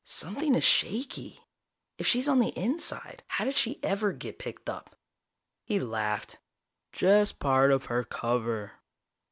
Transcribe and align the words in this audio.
"Something 0.03 0.55
is 0.55 0.63
shaky. 0.63 1.41
If 1.99 2.07
she's 2.07 2.27
on 2.27 2.39
the 2.39 2.57
inside, 2.57 3.21
how 3.27 3.45
did 3.45 3.53
she 3.53 3.77
ever 3.83 4.13
get 4.13 4.39
picked 4.39 4.67
up?" 4.67 4.95
He 5.63 5.79
laughed. 5.79 6.39
"Just 6.91 7.39
part 7.39 7.71
of 7.71 7.85
her 7.85 8.03
cover. 8.03 8.79